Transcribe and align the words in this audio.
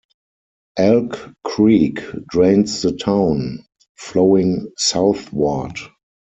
Elk 0.79 1.29
Creek 1.43 2.01
drains 2.27 2.81
the 2.81 2.91
town, 2.91 3.59
flowing 3.99 4.67
southward. 4.75 5.77